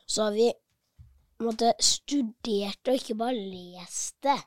[0.08, 0.52] så har vi
[1.40, 4.38] måtte, studert og ikke bare lest det.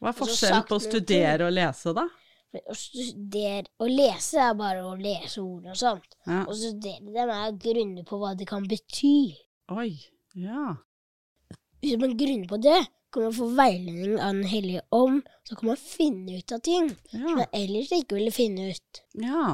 [0.00, 2.06] Hva er forskjellen på å studere og lese, da?
[2.54, 6.04] Å studere og lese er bare å lese ordene og sånt.
[6.26, 6.44] Ja.
[6.44, 9.34] Å studere dem er å grunne på hva det kan bety.
[9.70, 9.98] Oi.
[10.36, 10.76] Ja.
[11.82, 15.70] Hvis man grunner på det, kan man få veiledning av Den hellige ånd, så kan
[15.72, 19.02] man finne ut av ting som man ellers ikke ville finne ut.
[19.22, 19.46] ja.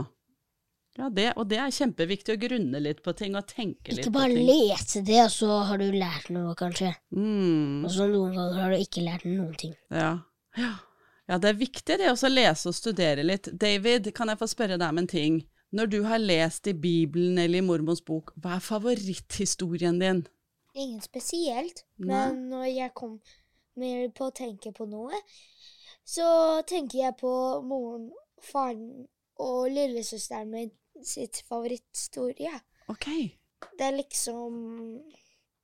[0.99, 4.03] ja det, og det er kjempeviktig å grunne litt på ting og tenke litt på
[4.03, 4.05] ting.
[4.09, 6.93] Ikke bare lese det, og så har du lært noe, kanskje.
[7.15, 7.87] Mm.
[7.87, 9.77] Og så noen ganger har du ikke lært noen ting.
[9.95, 10.15] Ja.
[10.59, 10.75] ja.
[11.31, 13.47] Ja, det er viktig det også å lese og studere litt.
[13.55, 15.37] David, kan jeg få spørre deg om en ting?
[15.71, 20.25] Når du har lest i Bibelen eller i mormors bok, hva er favoritthistorien din?
[20.75, 22.09] Ingen spesielt, Nei.
[22.11, 22.95] men når jeg
[23.81, 25.17] kommer på å tenke på noe,
[26.05, 28.11] så tenker jeg på moren,
[28.45, 29.07] faren
[29.41, 30.71] og lillesøsteren min
[31.05, 32.61] sitt favorittstorie.
[32.93, 33.07] Ok.
[33.79, 35.01] Det er liksom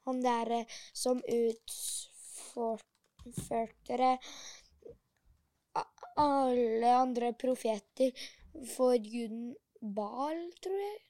[0.07, 2.87] han derre som utførte.
[6.17, 8.17] Alle andre profeter
[8.73, 11.01] for guden Bal, tror jeg.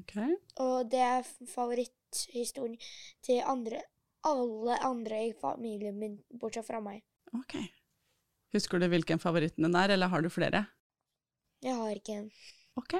[0.00, 0.32] Okay.
[0.64, 2.78] Og det er favoritthistorien
[3.24, 3.82] til andre,
[4.28, 7.02] alle andre i familien min, bortsett fra meg.
[7.34, 7.56] ok.
[8.52, 10.66] Husker du hvilken favoritten din er, eller har du flere?
[11.64, 12.26] Jeg har ikke en.
[12.76, 12.98] Ok.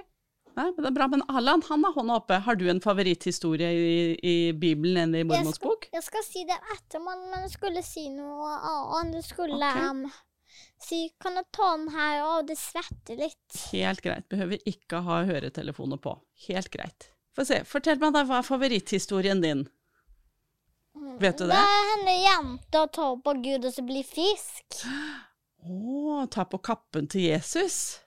[0.56, 1.08] Nei, men det er bra.
[1.12, 2.38] Men Allan, han har hånda oppe.
[2.46, 3.92] Har du en favoritthistorie i,
[4.24, 5.88] i Bibelen enn i Mormons bok?
[5.92, 8.48] Jeg skal si det etter, men, jeg skulle si noe
[8.96, 9.18] annet.
[9.20, 9.82] Jeg skulle Ok.
[9.90, 10.02] em,
[10.80, 12.22] si Kan jeg ta den her?
[12.24, 13.60] Å, det svetter litt.
[13.74, 14.28] Helt greit.
[14.32, 16.16] Behøver ikke ha høretelefoner på.
[16.48, 17.10] Helt greit.
[17.36, 17.60] Få se.
[17.68, 19.66] Fortell meg da, hva er favoritthistorien din?
[20.94, 21.58] Vet du Det det?
[21.58, 24.82] er henne jenta tar på Gud og så blir fisk.
[25.62, 28.00] Å, ta på kappen til Jesus.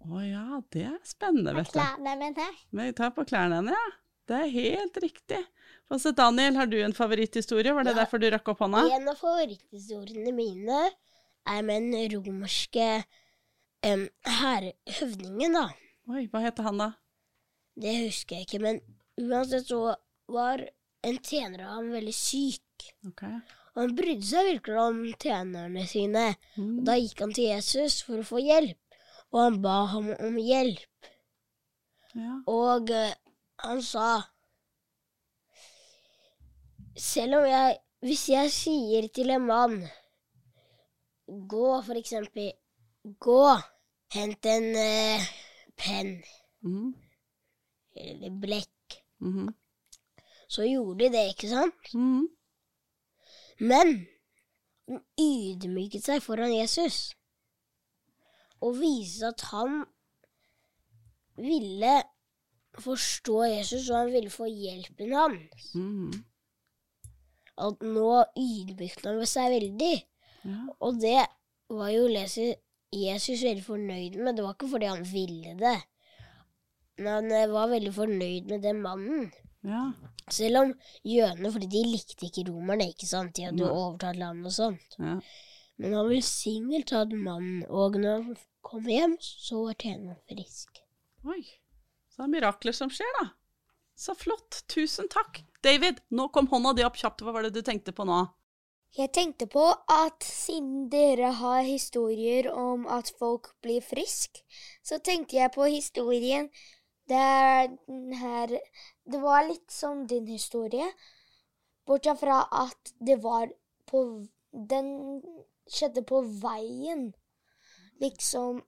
[0.00, 1.78] Å ja, det er spennende, vet du.
[1.78, 2.46] Klærne mine.
[2.76, 3.96] Men ta på klærne henne, ja.
[4.30, 5.40] Det er helt riktig.
[5.90, 7.72] Altså, Daniel, har du en favoritthistorie?
[7.74, 8.04] Var det Ja.
[8.04, 8.84] derfor du rakk opp hånda?
[8.94, 10.78] En av favoritthistoriene mine
[11.50, 13.02] er med den romerske
[13.84, 15.66] um, hærhøvdingen, da.
[16.08, 16.92] Oi, hva heter han da?
[17.80, 18.80] Det husker jeg ikke, men
[19.18, 19.96] uansett så
[20.30, 20.62] var
[21.06, 22.86] en tjener av ham veldig syk.
[23.08, 23.22] Ok.
[23.74, 26.24] Og han brydde seg virkelig om tjenerne sine.
[26.58, 26.80] Mm.
[26.84, 28.78] Da gikk han til Jesus for å få hjelp,
[29.30, 31.10] og han ba ham om hjelp.
[32.18, 32.40] Ja.
[32.50, 33.12] Og uh,
[33.62, 34.06] han sa
[36.98, 39.76] Selv om jeg Hvis jeg sier til en mann
[41.52, 42.48] Gå, for eksempel.
[43.22, 43.44] Gå.
[44.16, 45.28] Hent en uh,
[45.78, 46.16] penn
[46.66, 46.90] Mhm.
[47.96, 48.96] eller blekk.
[49.22, 49.46] Mhm.
[50.50, 51.92] Så gjorde de det, ikke sant?
[51.94, 52.26] Mm.
[53.60, 53.92] Men
[54.90, 57.12] han ydmyket seg foran Jesus
[58.60, 59.84] og viste at han
[61.40, 61.92] ville
[62.80, 65.70] forstå Jesus, og han ville få hjelpen hans.
[65.74, 66.10] Mm.
[67.60, 69.94] At nå ydmyket han seg veldig.
[70.44, 70.58] Ja.
[70.80, 71.22] Og det
[71.70, 72.58] var jo Jesus,
[72.92, 74.36] Jesus veldig fornøyd med.
[74.36, 75.78] Det var ikke fordi han ville det.
[77.00, 79.30] Men han eh, var veldig fornøyd med den mannen.
[79.66, 79.84] Ja.
[80.30, 83.34] Selv om jødene, fordi de likte ikke romerne, ikke sant?
[83.36, 84.98] De hadde jo overtatt landet og sånt.
[84.98, 85.18] ja.
[85.80, 90.82] Men han velsignet han mannen, og når han kom hjem, så var tjeneren frisk.
[91.24, 91.40] Oi.
[92.12, 93.30] Så det er mirakler som skjer, da.
[93.96, 94.62] Så flott.
[94.68, 95.42] Tusen takk.
[95.64, 97.24] David, nå kom hånda di opp kjapt.
[97.24, 98.22] Hva var det du tenkte på nå?
[98.96, 104.42] Jeg tenkte på at siden dere har historier om at folk blir friske,
[104.82, 106.48] så tenkte jeg på historien
[107.10, 108.46] der den her
[109.12, 110.86] Det var litt som din historie,
[111.86, 113.50] bortsett fra at det var
[113.90, 114.02] på
[114.52, 115.22] Den
[115.70, 117.12] skjedde på veien.
[118.00, 118.62] Liksom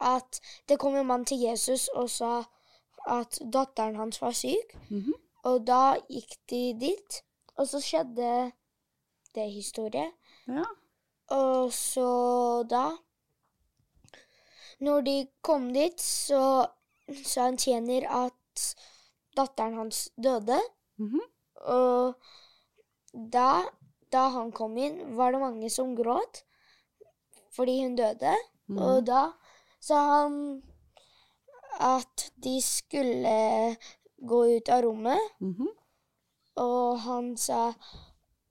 [0.00, 2.42] at det kom en mann til Jesus og sa
[3.08, 4.74] at datteren hans var syk.
[4.90, 5.14] Mhm.
[5.46, 7.22] Og da gikk de dit,
[7.56, 8.52] og så skjedde
[9.34, 10.10] det historie.
[10.48, 10.64] Ja.
[11.30, 12.90] Og så da
[14.80, 16.66] Når de kom dit, så
[17.24, 18.66] sa han tjener at
[19.36, 20.58] datteren hans døde.
[20.98, 21.20] Mhm.
[21.66, 22.14] Og
[23.32, 23.64] da,
[24.12, 26.42] da han kom inn, var det mange som gråt
[27.56, 28.34] fordi hun døde.
[28.68, 28.78] Mm.
[28.78, 29.30] Og da
[29.80, 30.34] sa han
[31.80, 33.76] at de skulle
[34.16, 35.20] gå ut av rommet.
[35.40, 35.68] Mhm.
[36.56, 37.72] Og han sa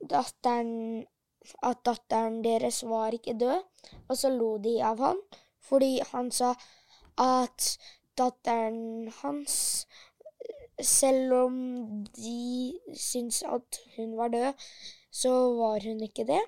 [0.10, 1.06] datteren,
[1.62, 3.62] at datteren deres var ikke død,
[4.10, 5.22] og så lo de av han,
[5.62, 6.54] fordi han sa
[7.18, 7.78] at
[8.18, 9.86] datteren hans,
[10.82, 11.56] selv om
[12.18, 14.54] de syntes at hun var død,
[15.12, 16.42] så var hun ikke det.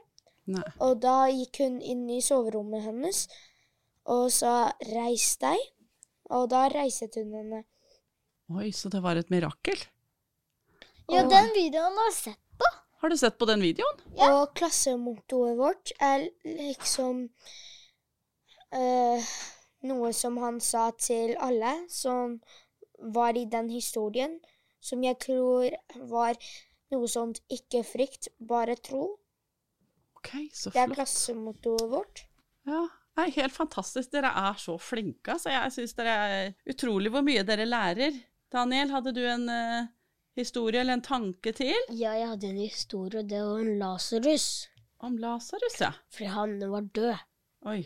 [0.48, 0.64] Nei.
[0.84, 3.26] Og da gikk hun inn i soverommet hennes
[4.08, 5.72] og sa 'reis deg',
[6.32, 7.64] og da reiset hun henne.
[8.50, 9.80] Oi, så det var et mirakel.
[11.12, 12.40] Ja, Og- den videoen har jeg sett.
[12.60, 12.66] på.
[13.02, 14.00] Har du sett på den videoen?
[14.18, 14.42] Ja.
[14.42, 17.30] Og klassemottoet vårt er liksom
[18.72, 19.24] eh,
[19.86, 22.40] noe som han sa til alle som
[22.98, 24.40] var i den historien,
[24.82, 25.70] som jeg tror
[26.10, 26.38] var
[26.94, 29.18] noe sånt ikke frykt, bare tro.
[30.18, 30.74] Ok, så flott.
[30.74, 32.24] Det er klassemottoet vårt.
[32.68, 32.88] Ja,
[33.18, 34.12] Nei, helt fantastisk.
[34.14, 35.34] Dere er så flinke.
[35.34, 35.50] Altså.
[35.50, 38.18] Jeg syns dere er utrolig hvor mye dere lærer.
[38.54, 39.88] Daniel, hadde du en uh,
[40.38, 44.68] historie eller en tanke til Ja, jeg hadde en historie, og det var om Lasarus.
[45.02, 45.92] om Lasarus, ja?
[46.14, 47.26] Fordi han var død.
[47.74, 47.82] Oi.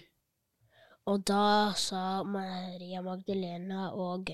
[1.09, 4.29] Og da sa Maria Magdalena og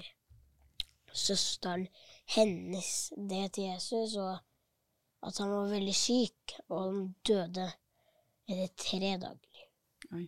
[1.13, 1.87] søsteren
[2.35, 4.37] hennes det til Jesus, og
[5.23, 7.69] at han var veldig syk, og han døde
[8.47, 9.63] etter tre dager.
[10.11, 10.27] Oi.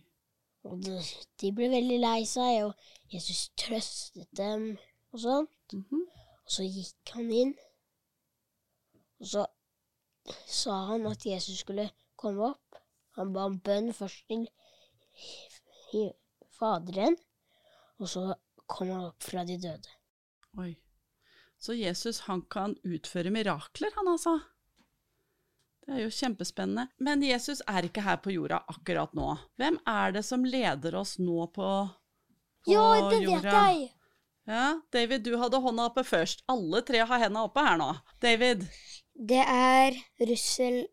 [0.64, 0.96] Og de,
[1.40, 4.78] de ble veldig lei seg, og Jesus trøstet dem
[5.12, 5.72] og sånt.
[5.72, 6.04] Mm -hmm.
[6.44, 7.54] Og så gikk han inn,
[9.20, 9.46] og så
[10.46, 12.80] sa han at Jesus skulle komme opp.
[13.16, 16.12] Han ba om bønn først til
[16.60, 17.16] Faderen,
[18.00, 18.28] og så
[18.68, 19.98] kom han opp fra de døde.
[20.60, 20.74] Oi.
[21.60, 24.38] Så Jesus han kan utføre mirakler, han altså.
[25.84, 26.86] Det er jo kjempespennende.
[27.02, 29.32] Men Jesus er ikke her på jorda akkurat nå.
[29.60, 31.70] Hvem er det som leder oss nå på,
[32.64, 33.88] på jo, det vet jeg!
[34.50, 36.44] Ja, David, du hadde hånda oppe først.
[36.50, 37.90] Alle tre har henda oppe her nå.
[38.22, 38.64] David.
[39.14, 40.84] Det er Russell.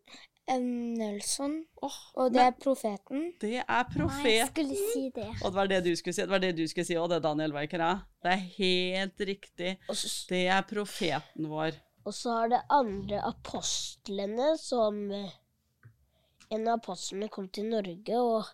[0.56, 1.58] Nelson.
[1.84, 3.26] Oh, og det er profeten.
[3.40, 4.54] Det er profeten!
[4.56, 5.26] Nei, jeg si det.
[5.42, 7.20] Og det var det du skulle si, det var det du skulle si òg, det,
[7.26, 7.90] Daniel Weikera.
[8.24, 9.74] Det er helt riktig.
[9.92, 11.76] Så, det er profeten vår.
[12.08, 15.36] Og så har det andre apostlene som eh,
[16.48, 18.46] En av apostlene kom til Norge, og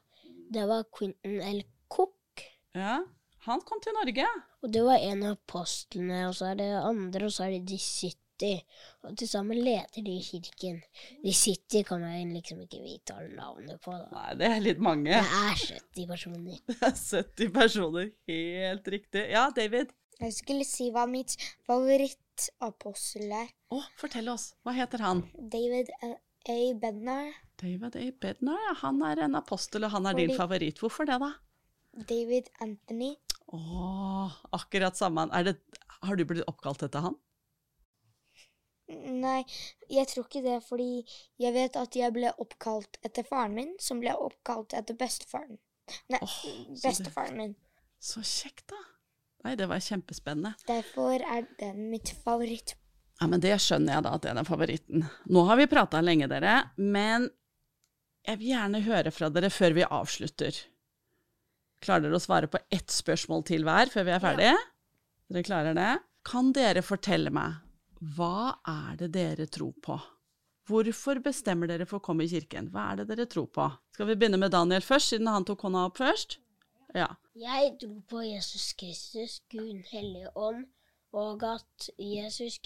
[0.51, 1.61] det var Quentin L.
[1.87, 2.43] Cook.
[2.75, 3.05] Ja,
[3.47, 4.27] han kom til Norge.
[4.65, 7.69] Og det var en av apostlene, og så er det andre, og så er det
[7.71, 8.19] de sitt.
[8.41, 8.63] 70,
[9.03, 10.81] og til sammen leder de kirken.
[11.23, 13.93] De 70 kan jeg liksom ikke vite alle navnene på.
[13.93, 14.09] Da.
[14.13, 15.11] Nei, det er litt mange.
[15.11, 15.61] Det er
[15.95, 16.59] 70 personer.
[16.69, 19.25] Det er 70 personer, helt riktig.
[19.31, 19.95] Ja, David?
[20.21, 21.35] Jeg skulle si hva mitt
[21.67, 23.51] favorittapostel er.
[23.71, 24.53] Å, oh, fortell oss.
[24.65, 25.25] Hva heter han?
[25.35, 26.15] David eh,
[26.51, 26.59] A.
[26.79, 27.33] Bednar.
[27.61, 28.07] David A.
[28.23, 28.77] Bednar, ja.
[28.85, 30.27] Han er en apostel, og han er Fordi...
[30.27, 30.83] din favoritt.
[30.83, 31.33] Hvorfor det, da?
[32.11, 33.15] David Anthony.
[33.55, 35.27] Å, akkurat samme.
[35.47, 35.59] Det,
[36.05, 37.19] har du blitt oppkalt etter han?
[39.15, 39.43] Nei,
[39.93, 41.05] jeg tror ikke det, fordi
[41.41, 45.59] jeg vet at jeg ble oppkalt etter faren min, som ble oppkalt etter bestefaren.
[46.13, 46.41] Nei, oh,
[46.83, 47.55] bestefaren min.
[48.03, 48.81] Så kjekt, da.
[49.45, 50.55] Nei, det var kjempespennende.
[50.69, 52.75] Derfor er den mitt favoritt.
[53.21, 55.05] Ja, men det skjønner jeg da, at det er den favoritten.
[55.31, 57.29] Nå har vi prata lenge, dere, men
[58.25, 60.57] jeg vil gjerne høre fra dere før vi avslutter.
[61.85, 64.57] Klarer dere å svare på ett spørsmål til hver før vi er ferdige?
[65.29, 65.93] Dere klarer det?
[66.25, 67.61] Kan dere fortelle meg,
[68.17, 69.97] hva er det dere tror på?
[70.69, 72.71] Hvorfor bestemmer dere for å komme i kirken?
[72.73, 73.67] Hva er det dere tror på?
[73.95, 76.39] Skal vi begynne med Daniel først, siden han tok hånda opp først?
[76.97, 77.11] Ja.
[77.37, 80.65] Jeg tror på Jesus Kristus, Gud hellige ånd,
[81.15, 82.61] og at Jesus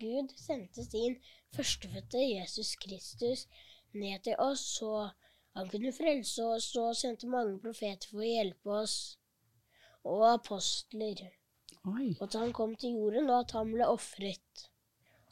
[0.00, 1.18] Gud sendte sin
[1.54, 3.46] førstefødte Jesus Kristus
[3.92, 5.10] ned til oss, så
[5.56, 8.96] han kunne frelse oss, og sendte mange profeter for å hjelpe oss,
[10.08, 11.26] og apostler.
[11.84, 12.12] Oi.
[12.16, 14.68] Og at han kom til jorden, og at han ble ofret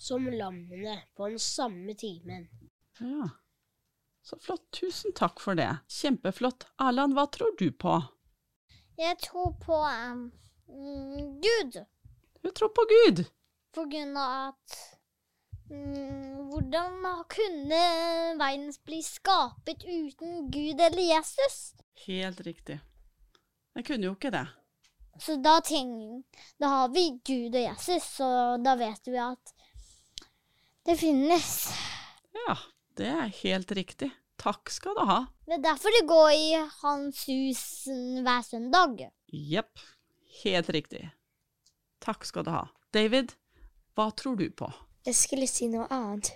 [0.00, 2.48] som lammene på den samme timen.
[2.98, 3.28] Ja.
[4.22, 4.70] Så flott.
[4.70, 5.68] Tusen takk for det.
[5.88, 6.64] Kjempeflott.
[6.80, 7.98] Erland, hva tror du på?
[9.00, 10.22] Jeg tror på um,
[10.68, 11.82] mm, Gud,
[12.42, 13.24] Du tror på Gud.
[13.72, 14.78] på grunn av at
[15.70, 17.82] um, Hvordan kunne
[18.40, 21.74] verden bli skapet uten Gud eller Jesus?
[22.06, 22.80] Helt riktig.
[23.74, 24.46] Jeg kunne jo ikke det.
[25.20, 26.24] Så da, ting,
[26.58, 29.52] da har vi Gud og Jesus, og da vet vi at
[30.86, 31.50] det finnes.
[32.46, 32.56] Ja,
[32.96, 34.10] det er helt riktig.
[34.40, 35.18] Takk skal du ha.
[35.46, 37.62] Det er derfor det går i hans hus
[38.24, 39.02] hver søndag.
[39.28, 39.82] Jepp.
[40.42, 41.02] Helt riktig.
[42.00, 42.62] Takk skal du ha.
[42.94, 43.34] David,
[43.98, 44.70] hva tror du på?
[45.04, 46.32] Jeg skulle si noe annet.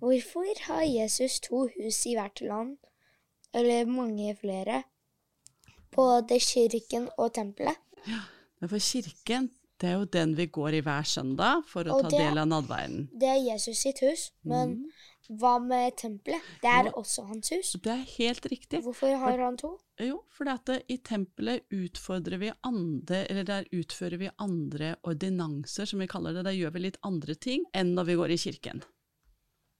[0.00, 2.76] Hvorfor har Jesus to hus i hvert land,
[3.54, 4.82] eller mange flere,
[5.94, 7.78] både kirken og tempelet?
[8.60, 9.50] Men For kirken,
[9.84, 12.38] det er jo den vi går i hver søndag for å Og ta det- del
[12.40, 13.02] av nadverden.
[13.20, 14.86] Det er Jesus sitt hus, men
[15.28, 16.40] hva med tempelet?
[16.62, 17.72] Det er også hans hus.
[17.82, 18.80] Det er helt riktig.
[18.84, 19.74] Hvorfor har han to?
[20.00, 25.86] Jo, fordi at det, i tempelet utfordrer vi andre, eller der utfører vi andre ordinanser,
[25.86, 26.44] som vi kaller det.
[26.44, 28.82] Der gjør vi litt andre ting enn når vi går i kirken.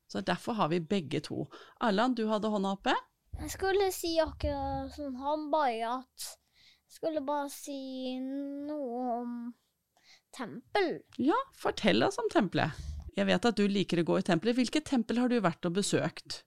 [0.08, 1.46] Så derfor har vi begge to.
[1.80, 2.94] Erland, du hadde hånda oppe?
[3.40, 6.36] Jeg skulle si akkurat som han, bare at
[6.86, 9.54] Jeg skulle bare si noe om
[10.34, 10.90] tempel.
[11.22, 12.74] Ja, fortell oss om tempelet.
[13.14, 14.58] Jeg vet at du liker å gå i tempelet.
[14.58, 16.42] Hvilket tempel har du vært og besøkt?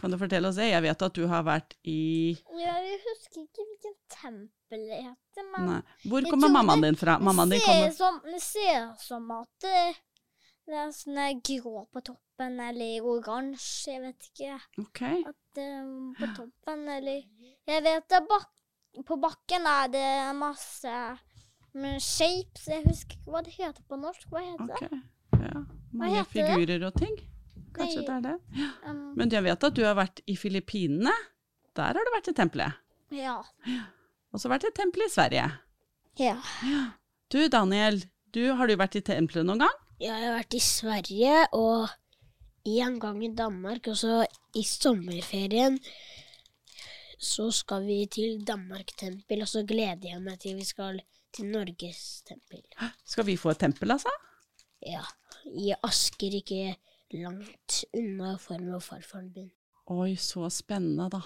[0.00, 0.70] Kan du fortelle oss det?
[0.70, 5.68] Jeg vet at du har vært i Jeg husker ikke hvilken tempel det heter, men
[5.68, 5.80] Nei.
[6.08, 7.18] Hvor kommer mammaen din fra?
[7.20, 9.82] Mammaen din kommer som, det ser som at det,
[10.70, 14.56] det er sånn grå på toppen, eller oransje, jeg vet ikke.
[14.80, 15.02] Ok.
[15.28, 15.84] At er
[16.22, 17.20] på toppen, eller
[17.68, 18.48] Jeg vet at bak,
[19.04, 20.08] på bakken er det
[20.40, 20.96] masse
[21.74, 22.66] med shapes.
[22.68, 24.26] Jeg husker ikke hva det heter på norsk.
[24.32, 25.00] Hva heter det?
[25.32, 25.38] ok.
[25.42, 25.62] Ja.
[25.92, 26.48] Mange heter det?
[26.56, 27.16] figurer og ting.
[27.72, 28.06] Kanskje Nei.
[28.06, 28.68] det er det.
[28.88, 31.12] Um, Men jeg vet at du har vært i Filippinene.
[31.76, 32.72] Der har du vært i tempelet.
[33.12, 33.38] ja.
[34.32, 35.46] Og så vært i tempelet i Sverige.
[36.20, 36.36] ja.
[37.32, 38.02] Du Daniel,
[38.32, 39.76] du, har du vært i tempelet noen gang?
[40.00, 41.88] Ja, Jeg har vært i Sverige og
[42.68, 44.22] en gang i Danmark, og så
[44.56, 45.78] i sommerferien
[47.22, 51.00] så skal vi til Danmark-tempel, og så gleder jeg meg til vi skal
[51.32, 52.62] til Norges tempel.
[53.08, 54.12] Skal vi få et tempel, altså?
[54.82, 55.04] Ja,
[55.46, 56.74] i Asker, ikke
[57.14, 59.50] langt unna farmor og farfaren min.
[59.92, 61.22] Oi, så spennende, da.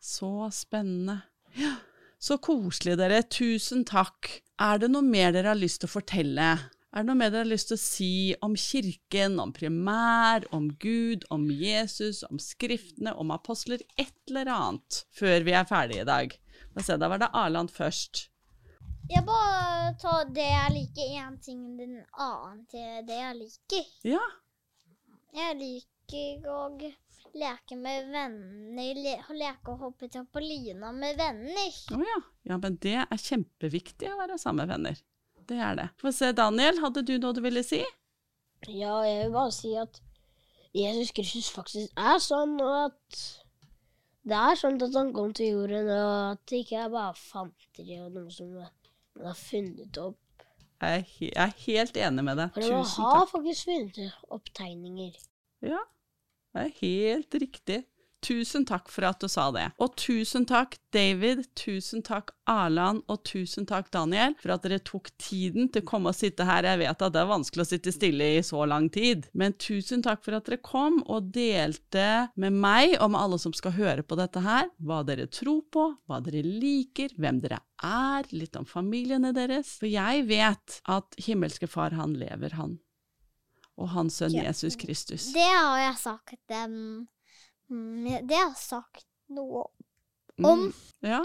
[0.00, 1.20] Så spennende.
[1.58, 1.74] Ja.
[2.20, 3.22] Så koselig, dere.
[3.30, 4.30] Tusen takk.
[4.58, 6.48] Er det noe mer dere har lyst til å fortelle?
[6.88, 8.12] Er det noe mer dere har lyst til å si
[8.44, 15.02] om kirken, om primær, om Gud, om Jesus, om skriftene, om apostler, et eller annet,
[15.12, 16.32] før vi er ferdige i dag?
[16.78, 18.28] Se, da var det Arland først.
[19.08, 23.92] Jeg bare tar det jeg liker, én ting den annen til det jeg liker.
[24.08, 24.24] Ja.
[25.36, 26.62] Jeg liker å
[27.36, 31.78] leke med venner, le leke og hoppe trampolina med venner.
[31.92, 32.18] Å ja.
[32.48, 35.04] Ja, men det er kjempeviktig å være sammen med venner.
[35.48, 35.88] Det er det.
[36.00, 37.80] Få se, Daniel, hadde du noe du ville si?
[38.66, 40.00] Ja, jeg vil bare si at
[40.76, 43.20] Jesus Kristus faktisk er sånn, og at
[44.28, 48.00] det er sånn at han kom til jorden, og at det ikke er bare fanteri
[48.02, 50.18] og noe som man har funnet opp.
[50.78, 52.50] Jeg er, jeg er helt enig med deg.
[52.54, 55.16] For man har faktisk funnet opp tegninger.
[55.64, 55.80] Ja,
[56.54, 57.80] det er helt riktig.
[58.24, 59.68] Tusen takk for at du sa det.
[59.78, 65.10] Og tusen takk, David, tusen takk, Arland, og tusen takk, Daniel, for at dere tok
[65.22, 66.66] tiden til å komme og sitte her.
[66.66, 70.02] Jeg vet at det er vanskelig å sitte stille i så lang tid, men tusen
[70.02, 74.02] takk for at dere kom og delte med meg og med alle som skal høre
[74.02, 78.66] på dette her, hva dere tror på, hva dere liker, hvem dere er, litt om
[78.66, 79.76] familiene deres.
[79.78, 82.78] For jeg vet at himmelske Far, han lever, han.
[83.78, 84.48] Og hans sønn Ja.
[84.48, 85.28] Jesus Kristus.
[85.36, 87.06] Det har jeg sagt dem
[87.70, 89.66] mm, Det har sagt noe
[90.38, 90.68] om.
[90.68, 90.72] Mm,
[91.04, 91.22] ja,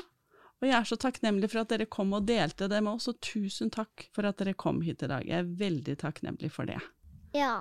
[0.64, 3.18] og jeg er så takknemlig for at dere kom og delte det med oss, og
[3.24, 5.26] tusen takk for at dere kom hit i dag.
[5.28, 6.80] Jeg er veldig takknemlig for det.
[7.36, 7.58] Ja.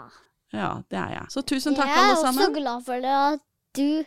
[0.52, 1.30] Ja, det er jeg.
[1.34, 3.42] Så tusen takk, jeg er også glad for det at
[3.76, 4.04] du,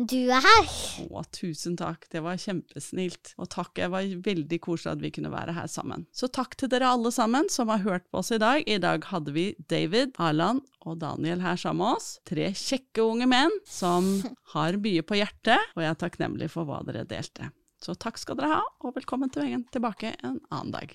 [0.00, 0.70] du er her.
[1.06, 2.06] Å, tusen takk.
[2.12, 3.34] Det var kjempesnilt.
[3.40, 6.06] Og takk, det var veldig koselig at vi kunne være her sammen.
[6.16, 8.64] Så takk til dere alle sammen som har hørt på oss i dag.
[8.66, 12.10] I dag hadde vi David, Arland og Daniel her sammen med oss.
[12.28, 14.14] Tre kjekke unge menn som
[14.56, 17.52] har mye på hjertet, og jeg er takknemlig for hva dere delte.
[17.82, 20.92] Så takk skal dere ha, og velkommen til tilbake en annen dag.